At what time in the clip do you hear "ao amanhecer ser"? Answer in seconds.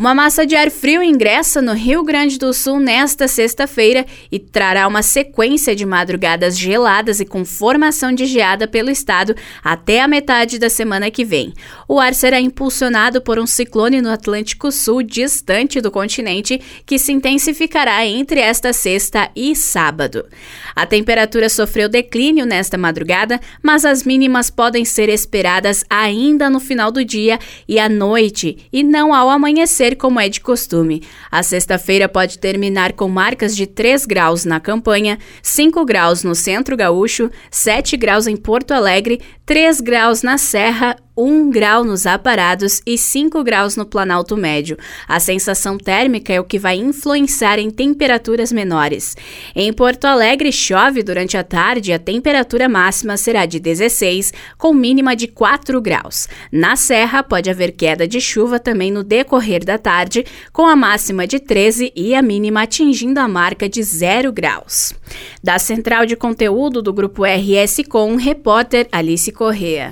29.12-29.96